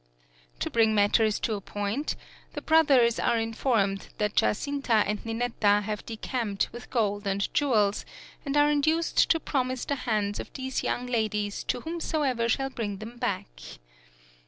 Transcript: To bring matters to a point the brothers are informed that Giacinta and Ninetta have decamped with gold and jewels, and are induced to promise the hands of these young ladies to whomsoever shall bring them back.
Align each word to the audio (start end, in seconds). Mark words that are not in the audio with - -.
To 0.61 0.71
bring 0.71 0.95
matters 0.95 1.39
to 1.41 1.53
a 1.53 1.61
point 1.61 2.15
the 2.53 2.61
brothers 2.63 3.19
are 3.19 3.37
informed 3.37 4.07
that 4.17 4.33
Giacinta 4.33 5.03
and 5.05 5.23
Ninetta 5.23 5.81
have 5.81 6.07
decamped 6.07 6.69
with 6.73 6.89
gold 6.89 7.27
and 7.27 7.53
jewels, 7.53 8.03
and 8.43 8.57
are 8.57 8.71
induced 8.71 9.29
to 9.29 9.39
promise 9.39 9.85
the 9.85 9.93
hands 10.09 10.39
of 10.39 10.51
these 10.53 10.81
young 10.81 11.05
ladies 11.05 11.63
to 11.65 11.81
whomsoever 11.81 12.49
shall 12.49 12.71
bring 12.71 12.97
them 12.97 13.17
back. 13.17 13.61